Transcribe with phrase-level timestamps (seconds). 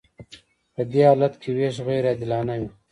[0.73, 2.69] په دې حالت کې ویش غیر عادلانه وي.